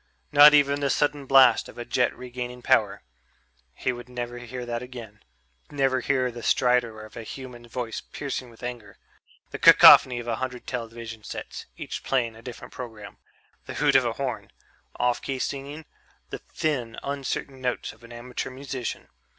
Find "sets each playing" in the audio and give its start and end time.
11.23-12.35